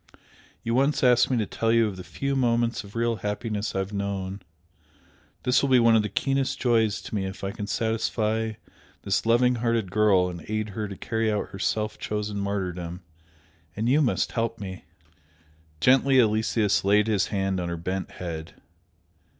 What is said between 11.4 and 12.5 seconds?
her self chosen